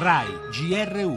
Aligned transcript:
RAI 0.00 0.28
GR1 0.48 1.12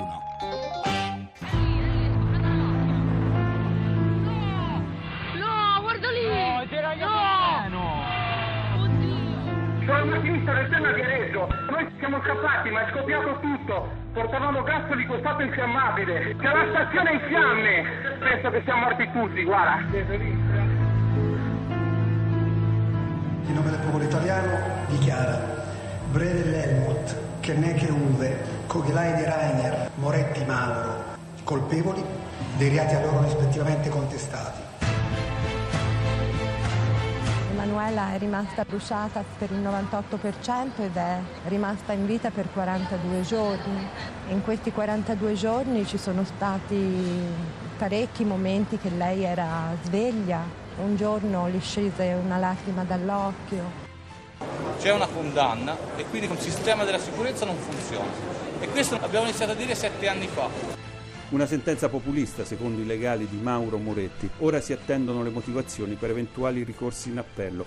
No, 5.39 5.81
guarda 5.81 6.09
lì! 6.11 6.27
No, 6.27 6.65
c'era 6.67 6.91
Sono 9.85 10.03
un 10.03 10.09
macchinista 10.09 10.53
del 10.53 10.67
treno 10.67 10.87
a 10.87 10.91
Viareggio. 10.91 11.47
Noi 11.71 11.95
siamo 11.97 12.21
scappati, 12.23 12.69
ma 12.71 12.85
è 12.85 12.91
scoppiato 12.91 13.39
tutto. 13.39 13.89
Portavamo 14.11 14.63
gas 14.63 14.89
liquefatto 14.89 15.43
infiammabile. 15.43 16.35
C'è 16.35 16.51
la 16.51 16.65
stazione 16.71 17.13
in 17.13 17.21
fiamme. 17.29 17.83
Penso 18.19 18.49
che 18.49 18.61
siamo 18.65 18.81
morti 18.81 19.09
tutti, 19.13 19.43
guarda. 19.43 19.79
In 23.45 23.53
nome 23.53 23.69
del 23.69 23.79
popolo 23.79 24.03
italiano 24.03 24.85
dichiara 24.87 25.39
Brede 26.11 26.63
Helmut, 26.63 27.15
Kenneke 27.39 27.89
Uwe, 28.73 28.81
Coghelaine 28.81 29.23
Rainer, 29.23 29.91
Moretti 29.95 30.43
Mauro, 30.45 31.03
colpevoli 31.43 32.03
dei 32.57 32.69
reati 32.69 32.95
a 32.95 33.01
loro 33.01 33.21
rispettivamente 33.21 33.89
contestati. 33.89 34.61
Emanuela 37.51 38.13
è 38.13 38.17
rimasta 38.17 38.65
bruciata 38.65 39.23
per 39.37 39.51
il 39.51 39.59
98% 39.59 40.81
ed 40.81 40.95
è 40.95 41.19
rimasta 41.47 41.93
in 41.93 42.05
vita 42.05 42.31
per 42.31 42.51
42 42.51 43.21
giorni. 43.21 43.87
In 44.29 44.43
questi 44.43 44.71
42 44.71 45.33
giorni 45.33 45.85
ci 45.85 45.97
sono 45.97 46.23
stati 46.23 47.31
parecchi 47.77 48.25
momenti 48.25 48.77
che 48.77 48.89
lei 48.89 49.23
era 49.23 49.75
sveglia. 49.83 50.41
Un 50.83 50.95
giorno 50.95 51.47
le 51.47 51.59
scese 51.59 52.13
una 52.13 52.37
lacrima 52.37 52.83
dall'occhio. 52.83 53.92
C'è 54.79 54.91
una 54.91 55.07
condanna 55.07 55.77
e 55.95 56.05
quindi 56.05 56.27
un 56.27 56.37
sistema 56.37 56.83
della 56.83 56.99
sicurezza 56.99 57.45
non 57.45 57.55
funziona. 57.57 58.11
E 58.59 58.67
questo 58.67 58.97
abbiamo 59.01 59.25
iniziato 59.25 59.51
a 59.51 59.55
dire 59.55 59.75
sette 59.75 60.07
anni 60.07 60.27
fa. 60.27 60.47
Una 61.29 61.45
sentenza 61.45 61.89
populista, 61.89 62.45
secondo 62.45 62.81
i 62.81 62.85
legali 62.85 63.27
di 63.27 63.37
Mauro 63.37 63.77
Moretti. 63.77 64.29
Ora 64.39 64.61
si 64.61 64.71
attendono 64.73 65.23
le 65.23 65.29
motivazioni 65.29 65.95
per 65.95 66.11
eventuali 66.11 66.63
ricorsi 66.63 67.09
in 67.09 67.17
appello. 67.17 67.65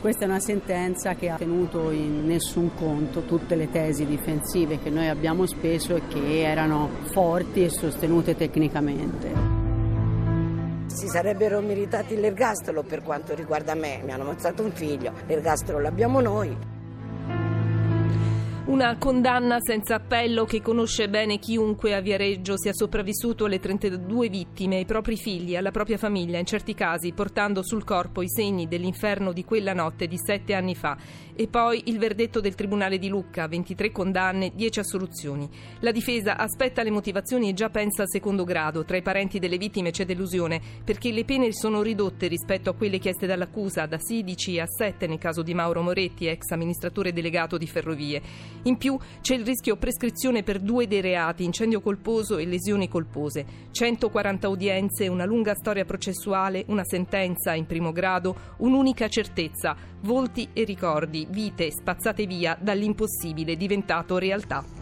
Questa 0.00 0.24
è 0.24 0.28
una 0.28 0.40
sentenza 0.40 1.14
che 1.14 1.28
ha 1.28 1.36
tenuto 1.36 1.90
in 1.90 2.24
nessun 2.26 2.74
conto 2.74 3.22
tutte 3.22 3.54
le 3.54 3.68
tesi 3.68 4.06
difensive 4.06 4.78
che 4.78 4.88
noi 4.88 5.08
abbiamo 5.08 5.44
speso 5.44 5.94
e 5.94 6.06
che 6.08 6.40
erano 6.40 6.88
forti 7.10 7.64
e 7.64 7.68
sostenute 7.68 8.34
tecnicamente. 8.34 9.39
Si 10.92 11.06
sarebbero 11.06 11.60
meritati 11.60 12.16
l'ergastolo 12.16 12.82
per 12.82 13.02
quanto 13.02 13.34
riguarda 13.34 13.74
me, 13.74 14.02
mi 14.04 14.10
hanno 14.10 14.24
ammazzato 14.24 14.64
un 14.64 14.72
figlio, 14.72 15.12
l'ergastolo 15.26 15.78
l'abbiamo 15.78 16.20
noi. 16.20 16.78
Una 18.66 18.96
condanna 18.98 19.56
senza 19.60 19.96
appello 19.96 20.44
che 20.44 20.60
conosce 20.60 21.08
bene 21.08 21.38
chiunque 21.38 21.94
a 21.94 22.00
Viareggio 22.00 22.56
sia 22.56 22.72
sopravvissuto 22.72 23.46
alle 23.46 23.58
32 23.58 24.28
vittime, 24.28 24.76
ai 24.76 24.84
propri 24.84 25.16
figli, 25.16 25.56
alla 25.56 25.70
propria 25.70 25.96
famiglia, 25.96 26.38
in 26.38 26.44
certi 26.44 26.74
casi 26.74 27.12
portando 27.12 27.64
sul 27.64 27.82
corpo 27.82 28.22
i 28.22 28.28
segni 28.28 28.68
dell'inferno 28.68 29.32
di 29.32 29.44
quella 29.44 29.72
notte 29.72 30.06
di 30.06 30.18
sette 30.18 30.54
anni 30.54 30.74
fa. 30.74 30.96
E 31.40 31.48
poi 31.48 31.84
il 31.86 31.96
verdetto 31.96 32.38
del 32.38 32.54
Tribunale 32.54 32.98
di 32.98 33.08
Lucca, 33.08 33.48
23 33.48 33.90
condanne, 33.90 34.52
10 34.54 34.80
assoluzioni. 34.80 35.48
La 35.78 35.90
difesa 35.90 36.36
aspetta 36.36 36.82
le 36.82 36.90
motivazioni 36.90 37.48
e 37.48 37.54
già 37.54 37.70
pensa 37.70 38.02
al 38.02 38.10
secondo 38.10 38.44
grado. 38.44 38.84
Tra 38.84 38.98
i 38.98 39.02
parenti 39.02 39.38
delle 39.38 39.56
vittime 39.56 39.90
c'è 39.90 40.04
delusione 40.04 40.60
perché 40.84 41.10
le 41.10 41.24
pene 41.24 41.50
sono 41.54 41.80
ridotte 41.80 42.26
rispetto 42.26 42.68
a 42.68 42.74
quelle 42.74 42.98
chieste 42.98 43.26
dall'accusa, 43.26 43.86
da 43.86 43.98
16 43.98 44.60
a 44.60 44.66
7 44.66 45.06
nel 45.06 45.16
caso 45.16 45.40
di 45.40 45.54
Mauro 45.54 45.80
Moretti, 45.80 46.26
ex 46.26 46.50
amministratore 46.50 47.14
delegato 47.14 47.56
di 47.56 47.66
Ferrovie. 47.66 48.20
In 48.64 48.76
più 48.76 48.98
c'è 49.22 49.34
il 49.34 49.46
rischio 49.46 49.76
prescrizione 49.76 50.42
per 50.42 50.58
due 50.58 50.86
dei 50.86 51.00
reati, 51.00 51.44
incendio 51.44 51.80
colposo 51.80 52.36
e 52.36 52.44
lesioni 52.44 52.86
colpose. 52.86 53.46
140 53.70 54.46
udienze, 54.46 55.08
una 55.08 55.24
lunga 55.24 55.54
storia 55.54 55.86
processuale, 55.86 56.64
una 56.66 56.84
sentenza 56.84 57.54
in 57.54 57.64
primo 57.64 57.92
grado, 57.92 58.36
un'unica 58.58 59.08
certezza, 59.08 59.74
volti 60.02 60.50
e 60.52 60.64
ricordi, 60.64 61.28
vite 61.30 61.70
spazzate 61.70 62.26
via 62.26 62.56
dall'impossibile 62.60 63.56
diventato 63.56 64.18
realtà. 64.18 64.79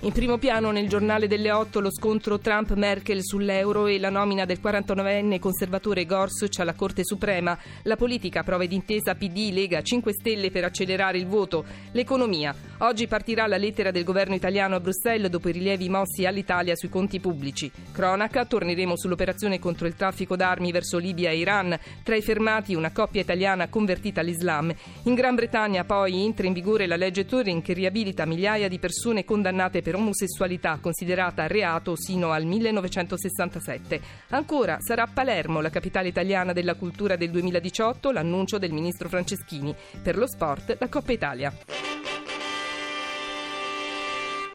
In 0.00 0.12
primo 0.12 0.36
piano 0.36 0.70
nel 0.70 0.88
giornale 0.88 1.26
delle 1.26 1.50
8 1.50 1.80
lo 1.80 1.90
scontro 1.90 2.38
Trump-Merkel 2.38 3.22
sull'euro 3.22 3.86
e 3.86 3.98
la 3.98 4.10
nomina 4.10 4.44
del 4.44 4.60
49enne 4.62 5.38
conservatore 5.38 6.04
Gorsuch 6.04 6.58
alla 6.58 6.74
Corte 6.74 7.04
Suprema. 7.04 7.56
La 7.84 7.96
politica, 7.96 8.42
prove 8.42 8.66
d'intesa 8.66 9.14
PD, 9.14 9.50
Lega, 9.50 9.80
5 9.80 10.12
Stelle 10.12 10.50
per 10.50 10.64
accelerare 10.64 11.16
il 11.16 11.26
voto. 11.26 11.64
L'economia. 11.92 12.54
Oggi 12.78 13.06
partirà 13.06 13.46
la 13.46 13.56
lettera 13.56 13.90
del 13.90 14.04
governo 14.04 14.34
italiano 14.34 14.74
a 14.74 14.80
Bruxelles 14.80 15.30
dopo 15.30 15.48
i 15.48 15.52
rilievi 15.52 15.88
mossi 15.88 16.26
all'Italia 16.26 16.76
sui 16.76 16.90
conti 16.90 17.18
pubblici. 17.18 17.70
Cronaca, 17.92 18.44
torneremo 18.44 18.98
sull'operazione 18.98 19.58
contro 19.58 19.86
il 19.86 19.94
traffico 19.94 20.36
d'armi 20.36 20.70
verso 20.70 20.98
Libia 20.98 21.30
e 21.30 21.38
Iran. 21.38 21.78
Tra 22.02 22.14
i 22.14 22.20
fermati 22.20 22.74
una 22.74 22.92
coppia 22.92 23.22
italiana 23.22 23.68
convertita 23.68 24.20
all'Islam. 24.20 24.74
In 25.04 25.14
Gran 25.14 25.34
Bretagna 25.34 25.84
poi 25.84 26.24
entra 26.24 26.46
in 26.46 26.52
vigore 26.52 26.86
la 26.86 26.96
legge 26.96 27.24
Turing 27.24 27.62
che 27.62 27.72
riabilita 27.72 28.26
migliaia 28.26 28.68
di 28.68 28.78
persone 28.78 29.24
condannate 29.24 29.80
per 29.84 29.96
omosessualità 29.96 30.78
considerata 30.80 31.46
reato 31.46 31.94
sino 31.94 32.30
al 32.30 32.46
1967. 32.46 34.00
Ancora 34.30 34.78
sarà 34.80 35.06
Palermo 35.06 35.60
la 35.60 35.68
capitale 35.68 36.08
italiana 36.08 36.54
della 36.54 36.74
cultura 36.74 37.16
del 37.16 37.30
2018, 37.30 38.10
l'annuncio 38.10 38.56
del 38.56 38.72
ministro 38.72 39.10
Franceschini. 39.10 39.74
Per 40.02 40.16
lo 40.16 40.26
sport 40.26 40.76
la 40.80 40.88
Coppa 40.88 41.12
Italia. 41.12 41.93